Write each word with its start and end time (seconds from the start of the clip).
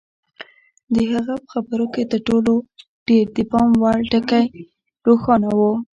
د 0.93 0.95
هغه 1.13 1.35
په 1.41 1.47
خبرو 1.53 1.85
کې 1.93 2.03
تر 2.11 2.19
ټولو 2.27 2.53
ډېر 3.07 3.25
د 3.35 3.37
پام 3.51 3.69
وړ 3.81 3.99
ټکی 4.11 4.45
روښانه 5.07 5.49
و. 5.57 5.61